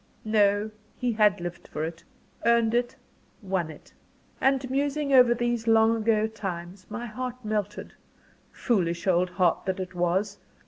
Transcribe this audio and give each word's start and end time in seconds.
No 0.25 0.71
he 0.97 1.11
had 1.11 1.39
lived 1.39 1.67
for 1.67 1.83
it 1.83 2.03
earned 2.43 2.73
it 2.73 2.95
won 3.43 3.69
it. 3.69 3.93
And 4.41 4.67
musing 4.71 5.13
over 5.13 5.35
these 5.35 5.67
long 5.67 5.95
ago 5.95 6.25
times, 6.25 6.87
my 6.89 7.05
heart 7.05 7.45
melted 7.45 7.93
foolish 8.51 9.05
old 9.05 9.29
heart 9.29 9.65
that 9.65 9.79
it 9.79 9.93
was! 9.93 10.39